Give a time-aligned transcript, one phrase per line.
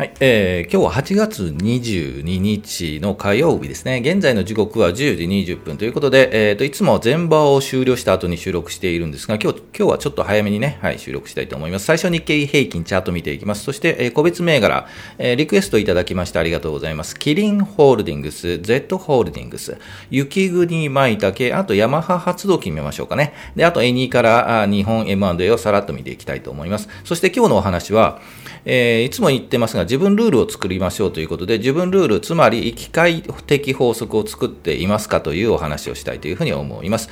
[0.00, 4.00] はい、えー、今日は8月22日の火曜日ですね。
[4.02, 11.84] 現在の時刻は10時20分ということで、えーと、いつも前場を終了した後に収録しているんですが、今日、今日はちょっと早めにね、はい、収録したいと思います。
[11.84, 13.62] 最初日経平均チャート見ていきます。
[13.62, 17.18] そして、えー、個別銘柄、えー、リクエストいただきましてありがとうございます。
[17.18, 19.76] キリンホールディングス、Z ホールディングス、
[20.10, 23.34] 雪国舞茸、あとヤマハ発動機見ましょうかね。
[23.54, 26.88] で、あと A2 から日本 M&A をさらっと見ていきたいと思います。
[27.04, 28.22] そして今日のお話は、
[28.64, 37.10] えー、いつも言ってますが、自分ルールを作りましょうということで、自分ルール、つまり、機械的法則を作っていますかというお話をしたいというふうに思います。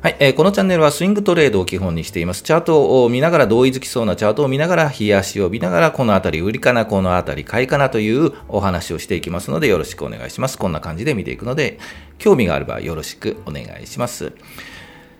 [0.00, 2.44] はい、えー、このチャンネルはスイングトレードを基本にしています。
[2.44, 10.56] チャートを見ながら同意づきそうなチャートを見ながら、冷やしを見ながら、このあたり売りかな、このあたり買いかなというお話をしていきますので、よろしくお願いします。
[10.56, 11.80] こんな感じで見ていくので、
[12.18, 14.32] 興味があればよろしくお願いします。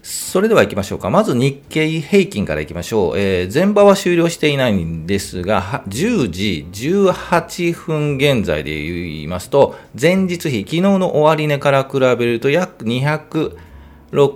[0.02, 1.10] それでは行きましょうか。
[1.10, 3.18] まず日経平均から行きましょう。
[3.18, 13.52] えー、前場は終了していないんですが、10時18分現在で言いますと、前日比、昨日の終値から比べると約206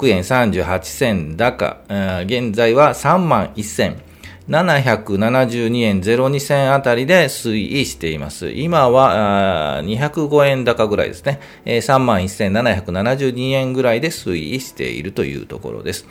[0.09, 1.79] 円38銭高、
[2.25, 4.14] 現在は3万1000
[4.49, 8.51] 772円02銭あたりで推移しています。
[8.51, 11.41] 今は205円高ぐらいですね。
[11.65, 16.07] 31,772円ぐらいで推移しているというところです。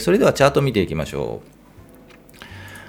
[0.00, 1.53] それではチャート見ていきましょう。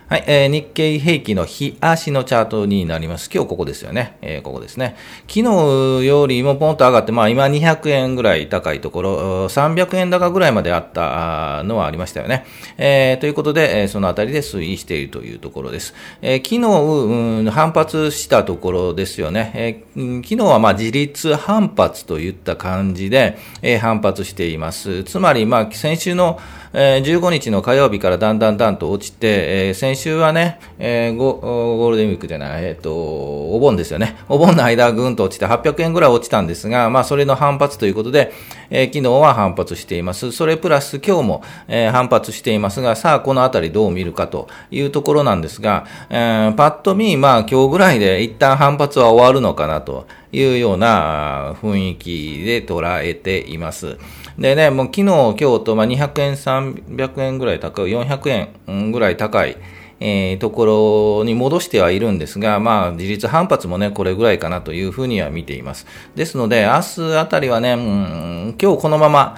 [0.08, 3.28] はい、えー、日経平均の日足のチャートになります。
[3.34, 4.20] 今日ここですよね。
[4.22, 4.96] えー、ここですね。
[5.28, 12.46] 昨日よりもポンと上がって、まあ今200円ぐらい高いところ、300円高ぐらいまであったのはありましたよね。
[12.78, 15.96] えー、ということで、えそのあたりで推移しているというところです。
[16.22, 19.52] え昨日、うん、反発したところですよね。
[19.56, 25.04] え昨日はまあ自立反発といった感じで、え反発しています。
[25.04, 26.40] つまり、まあ先週の
[26.78, 34.18] えー、15日の火曜日からだんだんだんと落ちて、えー、先週はね、えー、ゴゴールデンウィークじゃない、えっ、ー、と、お盆ですよね。
[34.30, 38.34] お盆の間ぐんと落ちて800円ぐらい落ちたんですが、まあ、それの反発ということで、
[38.70, 40.32] えー、昨日は反発しています。
[40.32, 53.98] それプラス今日も、えー、反発していますが、さあ、このあたりどう見るかというところなんですが、えー、パッと見、まあ、今日ぐらいで一旦反発は終わるのかなというような雰囲気で捉えています。
[54.38, 59.56] でね、もう昨日、今日と、まあ、200円、300円ぐらい高い、400円ぐらい高い、
[60.00, 65.86] えー、ところに戻してはいるんですが、まあ、自立反発もね、これぐらいかなというふうには見ています。
[66.16, 69.38] ですので、明日あたりはね、うん、今日このまま、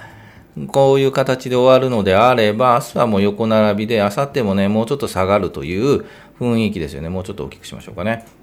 [0.66, 6.04] こういう形で終わるのであれば、明日はもう横並びで、明後日もね、もうちょっと下がるという
[6.40, 7.08] 雰囲気ですよね。
[7.08, 8.37] もうちょっと大きくしましょうかね。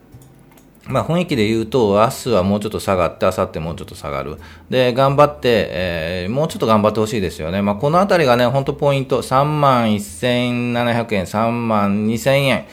[0.87, 4.37] まあ、雰囲気で言うと、明日はもうちょっと下がって、明後日もうちょっと下がる。
[4.69, 7.63] で、頑張って、えー、もうちょっと頑張ってほしいですよね。
[7.63, 12.65] まあ、このあたりがね、本当ポイント、3万1700円、3万2000円、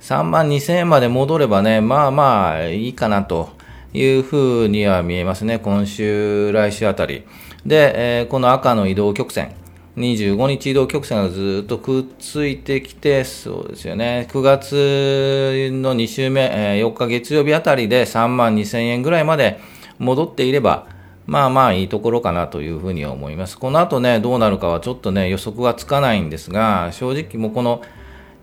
[0.00, 3.50] 3万2000円まで戻ればね、まあまあいいかなと
[3.92, 5.58] いうふうには見えますね。
[5.58, 7.24] 今週、来週あたり。
[7.66, 9.54] で、えー、この赤の移動曲線。
[9.98, 19.60] 25日移動曲線がずっとくっついてきて、そうですよね、9月の2週目、え4日月曜日あたりで3万2000円ぐらいまで
[19.98, 20.86] 戻っていれば、
[21.26, 23.58] まあまあいいところかなというふうには思います。
[23.58, 27.82] この後ね、どうなるかはちょっとね、予測がつかないんですが、正直もうこの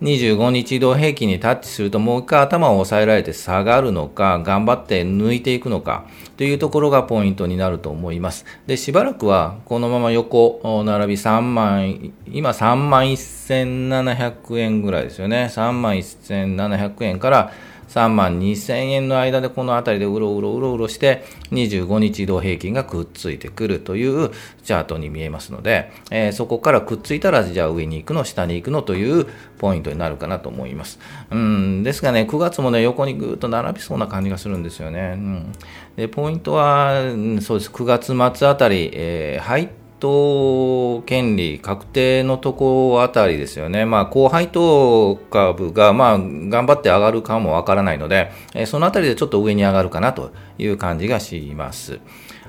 [0.01, 8.45] 25日移動平均にタッチするともう一回頭を抑えられて下がるのか、頑張って抜いていくのかというところがポイントになると思います。
[8.67, 15.49] で、しばらくはこのまま横並び3万、今3万1700円ぐらいですよね。
[15.49, 17.51] 3万1700円から
[17.89, 24.31] 3万2000円の間でこの辺りでうろうろうろうろして25日移動平均がくっついてくるという
[24.63, 30.99] チャートに見えますので、えー、そこからくっついたらじゃあ上に行くの下に行くのというポイントになるかなと思います。
[31.31, 35.13] うんですがね9月もね横にぐっと並びそうな感じがするんですよね。
[35.15, 35.51] うん、
[35.95, 37.01] でポイントは
[37.41, 51.99] そうです9月末あたり、えー、入って当権利確定のとこあたりですよね、まあ、高配当株が、まあ、頑張って上がるかもわからないので、えそのあたりでちょっと上に上がるかなという感じがします。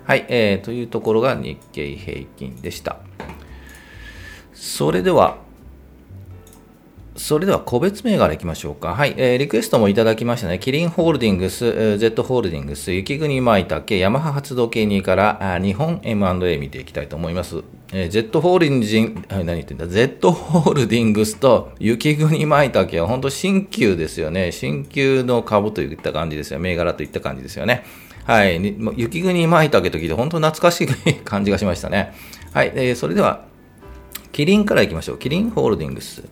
[0.05, 2.99] はい、えー、というところが日経平均でした。
[4.53, 5.38] それでは、
[7.17, 8.95] それでは個別銘柄いきましょうか。
[8.95, 10.59] はい、えー、リクエストもいただきましたね。
[10.59, 17.63] キリンホールディングス、えー、Z ホールディングス、雪国舞茸、ヤマハ発動系2からあ日本 M&A 見ていきたいと思います。
[17.93, 24.53] えー、Z ホールディングス、何言ってんだ、Z ホールディングスと雪国舞茸は本当新旧ですよね。
[24.53, 26.61] 新旧の株といった感じですよ。
[26.61, 27.85] 銘柄といった感じですよね。
[28.25, 28.61] はい、
[28.97, 32.12] 雪国舞茸と聞いて本当懐かしい感じがしましたね。
[32.53, 33.45] はい、えー、それでは、
[34.33, 35.19] キリンからいきましょう。
[35.19, 36.25] キリンホールディングス。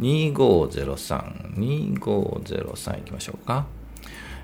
[0.00, 3.66] 2503、2503いきましょうか。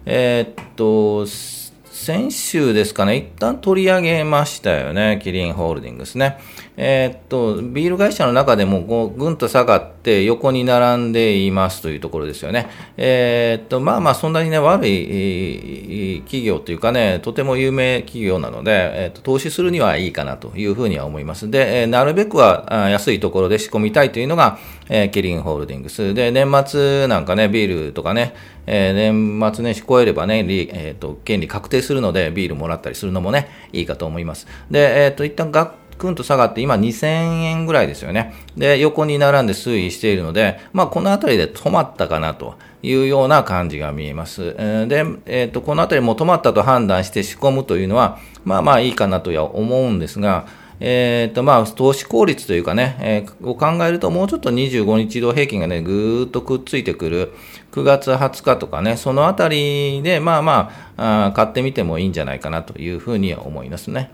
[0.04, 6.38] えー、っと、先週ですかね、一旦取り上げましたよね、キリンホールディングスね。
[6.76, 12.68] えー、っと、ビール会社の中でもこうぐんと下がって横に並んでいますというところですよね。
[12.98, 21.50] えー、っと、まあまあ、そんなにね、悪い企業というかね、とても有名企業なので、えー、っと、投資するにはいいかなというふうには思います。
[21.50, 24.58] で、えなるべくは安いところで仕込みたいというのが、
[24.88, 26.12] えキリンホールディングス。
[26.12, 28.34] で、年末なんかね、ビールとかね、
[28.66, 34.46] え年末年始超えればね、えっと、権利確定するので、ビールもらったりするのもね、いいかと思います。
[34.70, 37.06] で、えっと、一旦学くんと下がって、今2000
[37.42, 38.34] 円ぐらいですよね。
[38.56, 44.54] で、横に並んで推移しているので、まあ、この辺りで止まったかなというような感じが見えます。
[44.54, 50.46] で、えっ、ー、と、この辺りも止まったと判断して仕込むというのは、まあまあいいかなとは思うんですが、
[50.78, 57.32] えっ、ー、と、まあ、投資効率というかね、えー、を考えると、もうちょっと25日移動平均がね、ぐーっとくっついてくる、
[57.72, 64.10] 9月20日とかね、そのあたりで、まあまああ、買ってみてもいいんじゃないかなというふうには思いますね。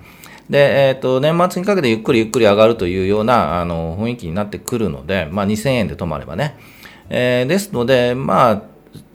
[0.52, 6.58] で、えっ、ー、と、年末にかけてゆっくりゆっくり上がるというような、あの、雰囲気になってくるので、まあ、2000円で止まればね。
[7.08, 8.62] えー、ですので、まあ、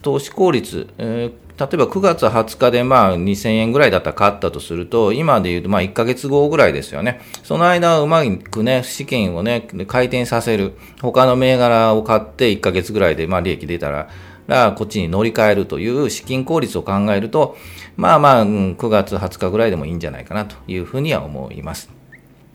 [0.01, 7.19] 投資効率、えー例えば9月20日でまあ2000円ぐらいだったら買ったとすると、今で言うとまあ1ヶ月後ぐらいですよね。
[7.41, 10.73] その間うまくね、資金をね、回転させる。
[11.01, 14.07] 他の銘柄を買って1ヶ月ぐらいでまあ利益出たら、
[14.47, 17.57] らこっちに乗り換えるという資金効率を考えると、
[17.95, 21.89] まあまあ、9月20日ぐらいでもいいんじゃないかなというふうには思います。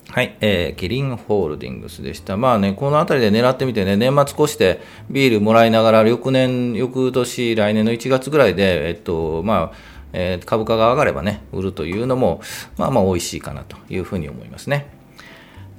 [0.09, 2.37] はい、えー、キリンホールディングスでした。
[2.37, 9.77] まあね、このあたりで狙ってみてね、年末越してビールもらいながら、翌年、翌年、来年の1月ぐらいで、えっと、まあ、
[10.13, 12.43] えー、株価が上がればね、売るというのも、
[12.77, 15.02] まあまあ美味しいかなというふうに思いますね。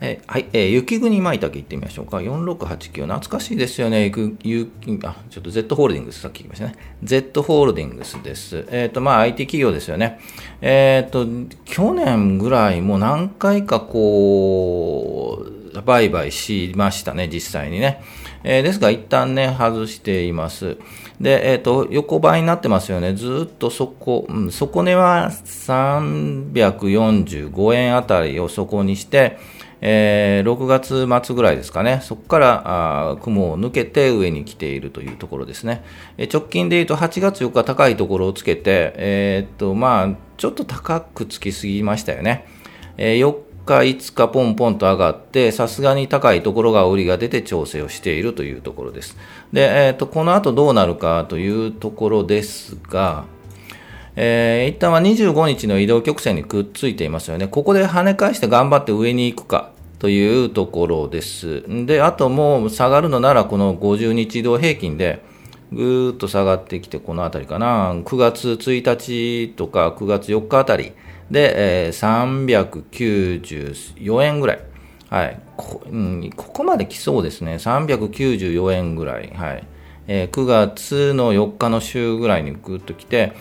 [0.06, 2.18] えはい、えー、雪国舞茸いってみましょうか。
[2.18, 4.12] 4689、懐かしいですよね。
[4.44, 6.76] ゆゆあ、ちょっと Z ホールディングス、さっき言いましたね。
[7.02, 8.66] Z ホールディングスです。
[8.70, 10.20] えっ、ー、と、まあ、IT 企業ですよね。
[10.60, 18.04] えっ、ー、と、去年ぐらいもう何回かこう、売買しましたね、実際にね。
[18.44, 20.76] えー、ですが、一旦ね、外しています。
[21.22, 23.14] で、えっ、ー、と、横ばいになってますよね。
[23.14, 29.38] ずっとそこ、うん、底値は345円あたりを底にして、
[29.86, 32.62] えー、6月末ぐらいですかね、そこから
[33.12, 35.84] あ雲を抜けて上に来ているというところですね。
[36.18, 42.48] え直近で言うと8月4日高いところをつけて、えー、っと、まあ、ちょっと高くつきすぎましたよね。
[42.96, 43.36] えー、4
[43.66, 49.18] 日、5日ポンポンと上がって、さすがに高いところが売りが出て調整をしているというところです。
[49.52, 53.26] で、えー、っと、この後どうなるかというところですが、
[54.16, 57.50] えー、一旦は25日の移動曲線にくっついていますよね。
[57.50, 59.73] ここで跳ね返して頑張って上に行くか
[60.04, 61.64] というところです。
[61.86, 65.24] で、あともう下がるのならこの50日移動平均で
[65.72, 67.94] ぐーっと下がってきてこのあたりかな。
[67.94, 70.92] 9月1日とか9月4日あたり
[71.32, 74.60] で、えー、394円ぐらい。
[75.10, 75.40] はい。
[75.56, 77.54] こ,、うん、ここまで来そうですね。
[77.54, 79.30] 394円ぐらい。
[79.34, 79.64] はい。
[80.08, 83.32] えー、9月の4日の週ぐらいにぐっと来て、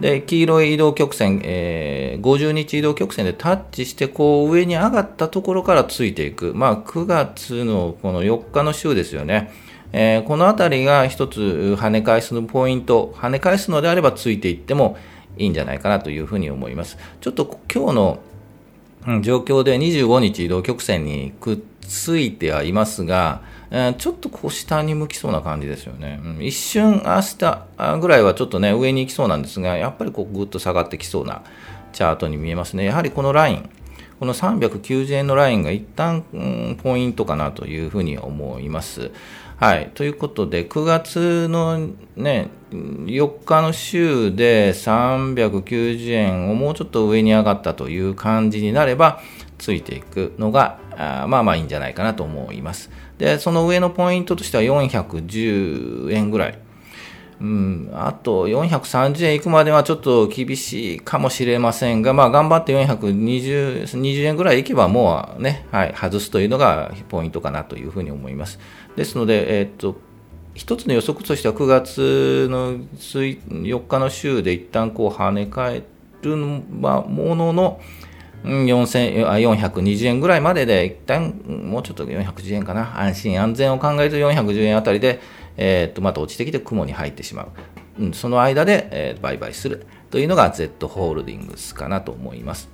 [0.00, 6.52] で、黄色い移動曲線、えー、50日移動曲線でタッチして、こう上に上がったところからついていく。
[6.54, 9.52] まあ、9月のこの4日の週ですよね。
[9.92, 14.96] えー、このあたりが一つ跳ね返すのポイント、跳ね返すのであればついていっても
[15.36, 16.96] いいんじゃないかなというふうに思います。
[17.20, 18.18] ちょっと今日の
[19.22, 26.20] 状況で25日移動曲線にくっついてはいますが、え、ちょっとこう下に向きそうな感じですよね。
[26.24, 31.42] うん、一瞬明日ぐらいはちょっとね、上に行きそうなんですが、やっぱりこうぐっと下がってきそうな
[31.92, 32.84] チャートに見えますね。
[32.84, 33.70] やはりこのライン、
[34.18, 39.10] この390円のラインが一旦、うん、ポイントかなというふうに思います。
[39.60, 39.90] はい。
[39.94, 49.20] ということで、9月のね、4日の週で390円をもうちょっと上に上がったという感じになれば、
[49.58, 52.90] ついていくのが、あまあまあいいんじゃないかなと思います。
[53.18, 56.58] で、その上のポイントとしては410円ぐらい。
[57.40, 68.58] うん、あと430円いくまではちょっと厳しいかもしれませんが、まあ頑張って420 20円ぐらいいけばもうね、はい、外すというのがポイントかなというふうに思います。
[68.94, 69.98] ですので、えー、っと、
[70.54, 75.84] 一つの予測としては9月の4日の週で一旦こう跳ね返
[76.20, 77.04] るも
[77.34, 77.80] のの、
[78.44, 85.20] 420円ぐらいまでで、一旦もうちょっと410円かな、安心安全を考えると410円あたりで、
[85.56, 87.48] えー、っとまた落ちてきて雲に入ってしまう、
[87.98, 92.70] うん、その間で、えー、売買するというのが Z ホールディングスかなと思います。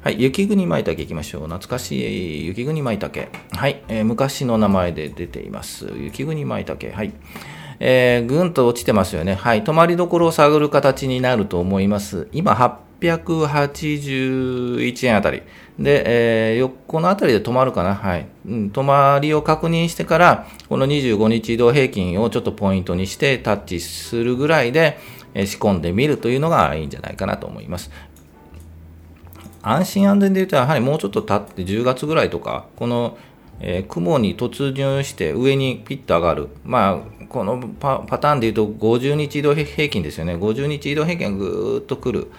[0.00, 1.42] はい、雪国舞茸いきましょう。
[1.42, 3.28] 懐かしい雪国舞茸。
[3.52, 5.90] はい、えー、昔の名前で出ています。
[5.96, 6.96] 雪国舞茸。
[6.96, 7.12] はい。
[7.80, 9.34] えー、ぐんと落ちてますよね。
[9.34, 9.62] はい。
[9.62, 12.28] 止まりどころを探る形になると思います。
[12.32, 12.54] 今、
[13.00, 15.42] 881円あたり。
[15.78, 17.94] で、えー、横のあたりで止まるかな。
[17.94, 18.26] はい。
[18.46, 24.98] うん、止まりを確認してから、この25日移動平均をちょっとポイントにしてタッチするぐらいで、
[25.34, 27.90] えー、仕込んでみるというのがいいんじゃないかなと思います。
[29.62, 33.16] 安心安全で言うと、やはりもうちょっと経って10月ぐらいとか、この、
[33.60, 36.48] えー、雲に突入して上にピッと上がる。
[36.64, 40.34] まあ、このパターンで言うと50日移動平均ですよね。
[40.34, 42.30] 50日移動平均がぐーっとくる。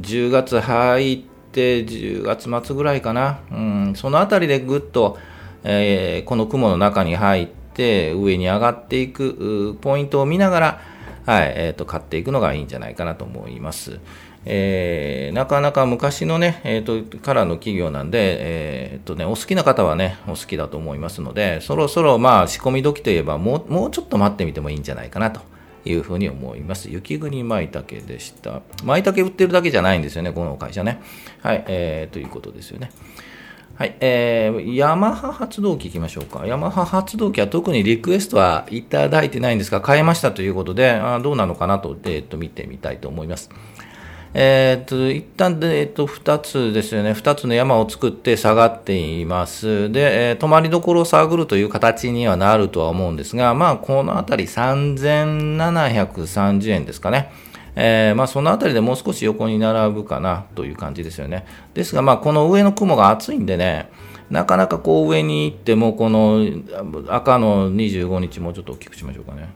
[0.00, 1.18] 10月入っ
[1.52, 3.40] て10月末ぐらいかな。
[3.50, 5.18] うん、そのあたりでぐっと、
[5.64, 10.80] えー、この雲の中に入って上に上がっていくポイントを見ながら、
[11.26, 14.00] はい、え、ー、と、買っていくのがいいんじゃないかなと思います。
[14.46, 25.40] えー、なかなか昔のね、えーと、からの企業なんで、えーとね、お好きな方はね、お好きだと思いますので、そろそろまあ仕込み時といえばもう、もうちょっと待ってみてもいいんじゃないかなと
[25.84, 26.90] いうふうに思います。
[26.90, 28.62] 雪国舞茸でした。
[28.84, 31.00] 舞茸売ってるだけじゃないんですよね、この会社ね。
[31.42, 32.90] はい、えー、ということですよね。
[33.76, 36.46] はい、えー、ヤマハ発動機いきましょうか。
[36.46, 43.48] ヤマハ発動機は特にリクエストはいただいてないんですが、買えましたということで、あどうなのかなと、えー、と見てみたいと思います。
[44.32, 47.14] えー、っと、一旦で、えっと、二つですよね。
[47.14, 49.90] 二つの山を作って下がっています。
[49.90, 57.32] で、えー、止まりどころを探るという形にはなるとは思うんですが、まあ、このあたり3730円ですかね。
[57.74, 61.44] えー、まあ、そのあたりでもう少し横に並ぶかなという感じですよね。
[61.74, 63.90] ですが、まあ、この上の雲が厚いんでね、
[64.30, 66.46] なかなかこう上に行っても、この
[67.08, 69.48] 赤の25日もうちょっと大きくしましょうかね。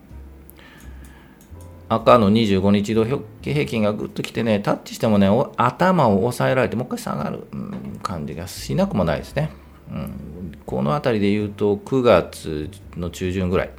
[1.88, 3.04] 赤の25日移動
[3.42, 9.50] 平均がぐっときてね、タッチしてもね、頭を押さえられて、もう一回下がる、うん、感じがしなくもないですね。
[9.90, 13.70] うん、この辺りで言うと、9月の中旬ぐらい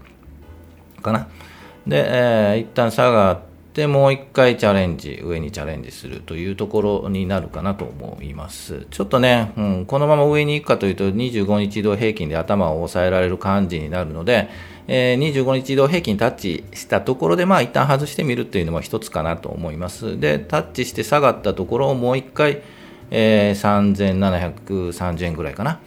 [1.01, 1.27] かな。
[1.87, 3.39] で、えー、一旦下がっ
[3.73, 8.85] て、もう一回チャレンジ、上にチャレンジするというところになるかなと思います。
[8.91, 14.49] ちょっとね、うん、このまま上に行くかというと、25日移動平均で頭を押さえられる感じになるので、
[14.87, 20.19] えー、25日移動平均タッチしたところで、まあ一旦外してみるというのも一つかなと思います。
[20.19, 22.61] で、タッチして下がったところをもう一回、
[23.11, 25.79] えー、3730円ぐらいかな。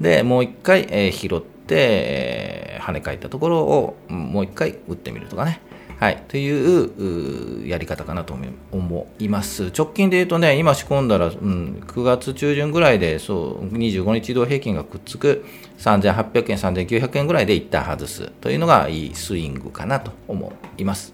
[0.00, 5.60] で、もう一回、えー、拾って、えー、跳ね返ったところをもう一回打ってみるとかね。
[5.98, 8.34] はい、というやり方かなと
[8.72, 9.72] 思います。
[9.76, 15.44] 直近で言うとね、今仕込んだら、うん、9月中旬ぐらいで、そう、25日移動平均がくっつく
[15.78, 21.13] 3800円、3900円ぐらいで一旦外すというのがいいスイングかなと思います。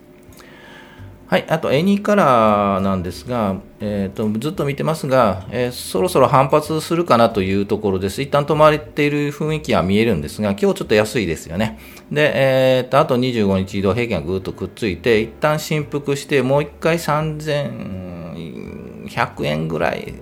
[1.30, 8.20] はい、あと、エニーカラーなんですが、えーと、ずっと見てますが、えー、そろそろ反発するかなというところです。
[8.20, 11.78] 一旦止まっている雰囲気は見えるんですが、今日ちょっと安いですよね。
[12.10, 20.12] で、えーと、あと25日移動平均がぐっとくっついて、一旦振幅して、もう一回3100円ぐらい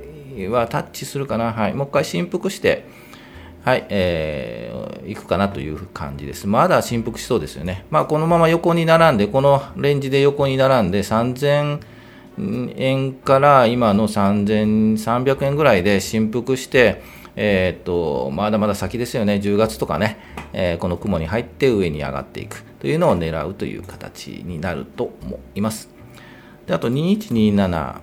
[0.50, 1.54] はタッチするかな。
[1.54, 2.84] はい、もう一回振幅して、
[3.68, 6.46] はい、えー、いくかなという感じです。
[6.46, 7.84] まだ振幅しそうですよね。
[7.90, 11.78] まあ、このまま横に並んで、このレンジで横に並んで、3000
[12.78, 17.02] 円から今の3300円ぐらいで振幅して、
[17.37, 19.34] えー、っと、まだまだ先ですよね。
[19.34, 20.18] 10月とかね、
[20.54, 25.90] えー、この雲に入って上に上がっていくというのを狙うという形になると思います。
[26.66, 28.00] であと2127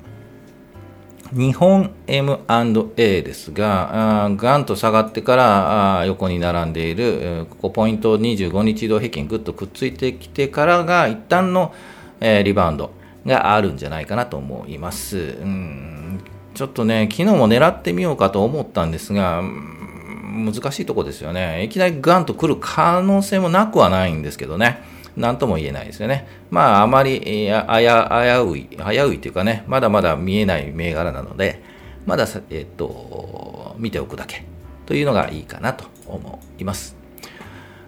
[1.33, 11.73] 日本 M&A ですが、ガンと下がってから横に並んでいる、ここポイント25日移動平均ぐっとくっついてきてからが一旦の
[12.21, 12.91] リバウンド
[13.25, 15.17] があるんじゃないかなと思います。
[15.17, 21.63] うんちょっとね、昨日も狙ってみようかと思ったんですが、難しいとこですよね。
[21.63, 24.81] いきなりガンと来る可能性もなくはないんですけどね。
[25.15, 26.27] 何とも言えないですよね。
[26.49, 28.09] まあ、あまり、えー、あや、
[28.43, 31.61] 危うい、危ういというかね、まだまだ見えない銘柄なので、
[32.05, 34.43] まだえっ、と、見ておくだけ
[34.85, 36.95] というのがいいかなと思います。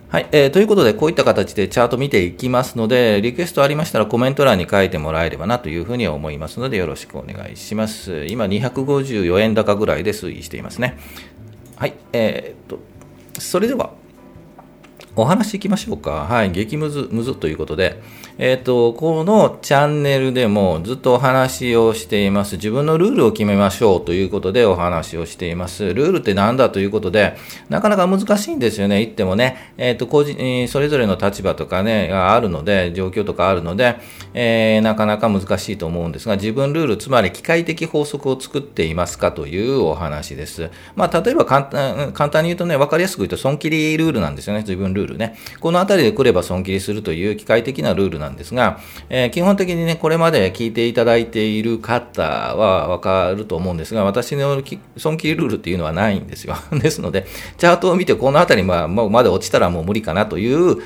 [0.10, 0.50] はい、えー。
[0.51, 8.25] ということで、こういった形でチャート見ていきますので、リクエストありましたらコメント欄に書いてもらえればなというふうに思いますので、よろしくお願いします。
[8.25, 10.98] 今、254円高ぐらいで推移していますね。
[11.75, 12.79] はい、えー、っと、
[13.38, 13.91] それでは、
[15.19, 16.12] お話しいきましょうか。
[16.12, 18.00] はい、激ムズ、ムズということで、
[18.38, 22.57] えっ、ー、と、このチャンネルでもずっとお話をしています。
[22.57, 25.91] 自分のルールを決めましょうということでお話をしています。
[25.91, 27.36] ルールって何だということで、
[27.67, 29.00] なかなか難しいんですよね。
[29.00, 33.95] 言ってもね、えっ、ー、と、個人、それぞれの立場とかね、があるので、状況とかあるので、
[34.36, 40.69] えー、なかなか難しいと思うんですが、自分ルール、つまり機械的法則を作っていますかというお話です。
[40.95, 44.59] まあ、例えば簡単簡単に言うとね、わかりやすく言うと、損切りルールなんですよね。
[44.59, 45.36] 自分ルールールね。
[45.60, 54.62] このあたりで来れば損切りするという機械的なルールなんですが、えー、基本的にね、これまで聞いていただいている方はわかると思うんですが、私の
[54.98, 56.56] 損切りルールっていうのはないんですよ。
[56.72, 57.26] ですので、
[57.58, 60.82] チャートを見てこのあたりままで落ちたらもう無理かなという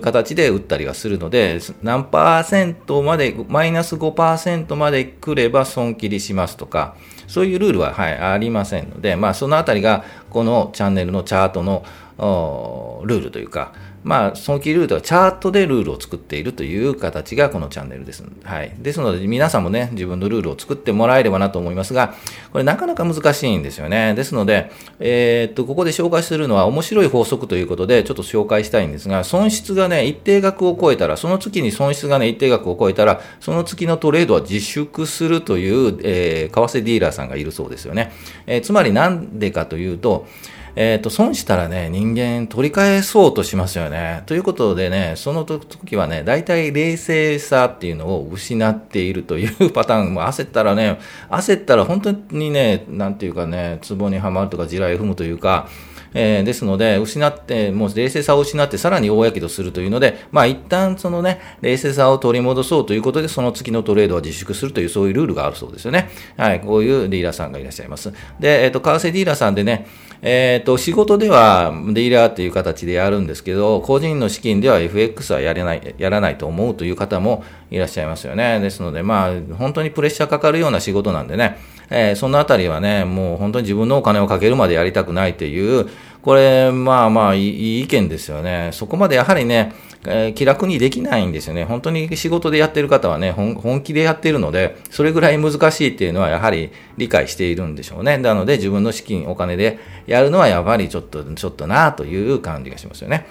[0.00, 6.94] 形で打ったりはするので、何パーセントまで、マイナス5%まで来れば損切りしますとか、
[7.26, 11.84] そういうルールは、はい、ありませんので、まあ、そのあたりがこのチャンネルのチャートの
[12.18, 13.72] ルールというか、
[14.06, 18.22] まあ、損切ルートはチャートでルールを作っているという形がこのチャンネルです。
[18.44, 18.72] はい。
[18.78, 22.14] ですので、皆さんもね、自分のルールを作ってもらえればなと思いますが、
[22.52, 24.14] これなかなか難しいんですよね。
[24.14, 24.70] ですので、
[25.00, 38.12] えー、っと、ここで紹介するのは面白い法則ということで、ちょっと紹介したいんですが、損失がね、一定額を超えたら、その月に損失がね、一定額を超えたら、その月のトレードは自粛するという、えー、為替ディーラーさんがいるそうですよね。
[38.46, 40.28] えー、つまりなんでかというと、
[40.76, 44.22] えっ、ー、と、損したらね、人間取り返そうとしますよね。
[44.26, 50.98] ということでね、その時はね、大体冷静さっていうのを失っているというパターンも焦ったらね、
[51.30, 55.66] 焦ったら本当にね、なんていうかね、壺にはまるとか地雷踏むというか、
[56.12, 66.10] えー、ですので、失って、もう冷静さを失って、さらに大やけどするというので、まあ一旦そのね、冷静さを取り戻そうということで、その月のトレードは自粛するという、そういうルールがあるそうですよね。
[66.36, 68.12] はい、こういうディーラーさんがいらっしゃいます。
[68.40, 69.86] で、えっ、ー、と、為替ディーラーさんでね、
[70.22, 78.60] えっ、ー、と、仕事ではディーラーっていう形でやるんですけど、個人の資金では FX はやれない、やらないと思うという方もいらっしゃいますよね。
[78.60, 81.58] ですので、まあ、本当にプレッシャーかかるような仕事なんでね、
[81.90, 85.88] えー、そのあたりはね、もう本当に自分のお金をかけるまでやりたくないっていう、
[86.26, 88.70] これ、まあまあいい意見ですよね。
[88.72, 89.72] そこまでやはりね、
[90.04, 91.62] えー、気楽にできないんですよね。
[91.62, 98.18] 本当に仕事でやってる方はね、本気でやってるので、それぐらい難しいっていうのはやはり理解しているんでしょうね。
[98.18, 99.78] なので自分の資金、お金で
[100.08, 103.28] やるのはやっぱりちょっと、ちょっとなという感じがしますよね。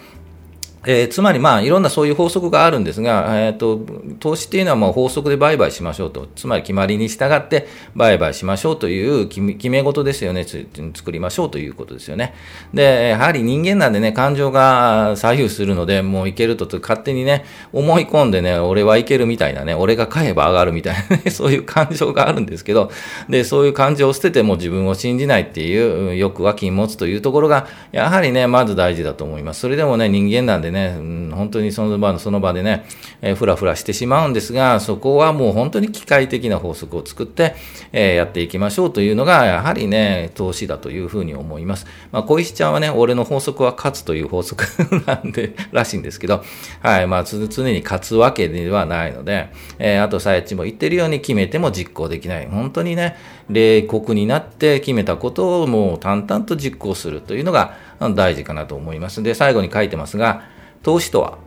[0.85, 3.85] えー、つまり、まあ、いろんなそういう法則があるんですが、えーと、
[4.19, 10.45] 投資っていうのはもう法則で売買しましょうと、つまり決まりに従って売買しましょうという決め事ですよね、
[10.93, 12.33] 作りましょうということですよね。
[12.73, 22.91] で、やはり人間なんでね、感情が左右するので、もういけると勝手にね、思い込んでね、俺はいけるみたいなね、俺が買えば上がるみたいなね、 そういう感情があるんですけど、
[23.27, 29.61] で、そういう感情を捨てても自分を信じないっていう、欲は禁物というところが、やはりね、まず大事だと思います。
[29.61, 32.85] それでもね、人間なんでね、ね、本当にその場のその場でね、
[33.21, 37.55] えー、ふらふらしてしまうんですが、そこはもう本当に機械的な法則を作って、
[37.91, 41.87] えー、やっていきましょうというのが、やはりね、投資だというふうに思います。
[42.11, 44.65] まあ、小石ちゃんはね、俺の法則は勝つという法則
[45.07, 46.43] なんで、らしいんですけど、
[46.81, 49.47] はい、まあ、常に勝つわけではないので、
[49.79, 52.47] えー、あと、さやちも言ってるように決めても実行できない。
[52.47, 53.15] 本当にね、
[53.49, 57.75] 冷酷になって決めたことをもう淡々と実行するというのが
[58.15, 59.21] 大事かなと思います。
[59.23, 60.43] で、最後に書いてますが、
[60.85, 61.39] 投資とは、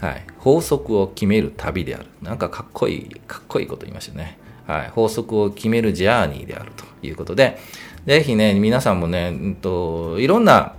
[0.00, 2.06] はい、法則を決める旅である。
[2.22, 4.38] なんかかっこいい、かっこいいこと言いましたね。
[4.68, 7.58] はい、法則を決めるジャーニーであるということで、
[8.06, 10.76] ぜひね、皆さんもね、うんと、いろんな、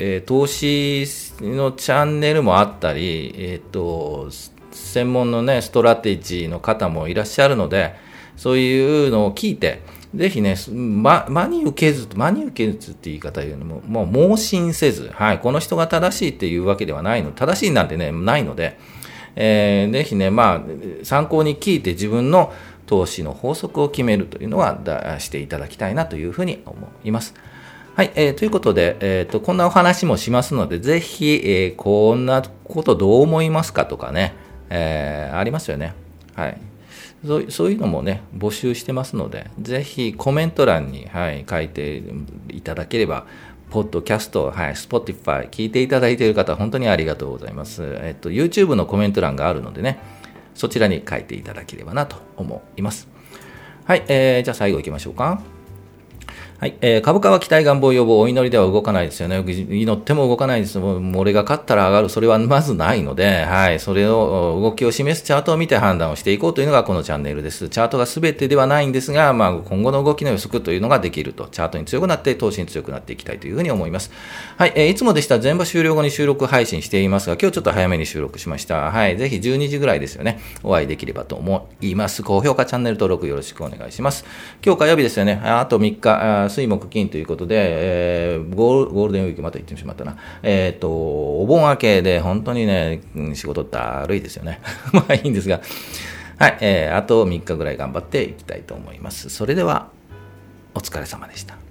[0.00, 1.06] えー、投資
[1.40, 4.28] のチャンネルもあったり、えっ、ー、と、
[4.72, 7.94] 専門のね、ストラテジーの方もいらっしゃるので、
[8.36, 9.80] そういうのを聞いて、
[10.14, 18.78] ぜひね、ま、真に受けず、真に受けずって言い方言うのも、もう盲信せず、はい、この人が正しいっていうわけではないの、正しいなんてね、ないので、
[19.36, 22.52] えー、ぜひね、まあ、参考に聞いて自分の
[22.86, 27.34] 投資の法則を決めるというのはだしていただきたいなというふうに思います。
[27.94, 34.34] はい、えー、ということで、えーと、こんなお話もしますので、ぜひ、えー、こんなことどう思いますかとかね、
[34.70, 35.94] えー、ありますよね。
[36.34, 36.58] はい。
[37.24, 42.02] そうそういうのもね、募集してますので、ぜひコメント欄に、はい、書いて
[42.48, 43.26] いただければ、
[43.70, 47.82] ポッドキャスト、はい、Spotify、聞いていただいている方、本当にありがとうございます。
[48.02, 49.98] えっと、YouTube のコメント欄があるのでね、
[50.54, 53.08] そちらに書いていただければなと思います。
[53.84, 55.40] はい、えー、じゃあ最後行きましょうか。
[56.62, 59.42] はい、えー、株価は期待願望予防、お祈りでは動かないですよね。
[59.48, 60.78] 祈っても動かないです。
[60.78, 62.08] もう俺が勝ったら上がる。
[62.08, 67.68] それはまずないので、はい、それを、動きを示すチャートを見て判断をしていこうというのがこのチャンネルです。
[67.68, 71.48] チャートが全てではないんですが、まあ、今後の動きの予測というのができると。
[71.48, 74.12] チャートに強くなって、投資に強くなっていきたいというふうに思います。
[74.56, 78.92] はい、えー、いつもでしたら全場終了後に収録配信していますが、今日ちょっと早めに収録しました。
[78.92, 80.38] はい、ぜひ12時ぐらいですよね。
[80.62, 82.22] お会いできればと思います。
[82.22, 84.24] 高評価、チャンネル登録よろしくお願いします。
[84.64, 85.42] 今日火曜日ですよね。
[85.42, 90.16] あと3日、水木金ということで、えー、ゴールデンウィークまた行ってしまったな。
[90.42, 93.00] えっ、と、お盆明けで本当にね、
[93.34, 94.60] 仕事だるいですよね。
[94.92, 95.60] まあいいんですが、
[96.38, 99.28] はい、えー、あと3日ぐらい頑張っていきたいと思います。
[99.30, 99.88] それでは、
[100.74, 101.61] お疲れ様でした。